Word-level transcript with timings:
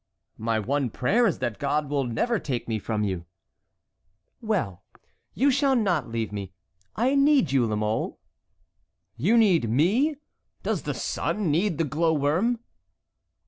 "My 0.39 0.57
one 0.59 0.89
prayer 0.89 1.27
is 1.27 1.37
that 1.37 1.59
God 1.59 1.87
will 1.87 2.05
never 2.05 2.39
take 2.39 2.67
me 2.67 2.79
from 2.79 3.03
you." 3.03 3.27
"Well, 4.41 4.83
you 5.35 5.51
shall 5.51 5.75
not 5.75 6.09
leave 6.09 6.31
me. 6.31 6.53
I 6.95 7.13
need 7.13 7.51
you, 7.51 7.67
La 7.67 7.75
Mole." 7.75 8.19
"You 9.15 9.37
need 9.37 9.69
me? 9.69 10.15
Does 10.63 10.81
the 10.81 10.95
sun 10.95 11.51
need 11.51 11.77
the 11.77 11.83
glow 11.83 12.13
worm?" 12.13 12.61